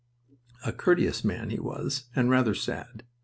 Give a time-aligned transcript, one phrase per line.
[0.65, 3.03] A courteous man he was, and rather sad.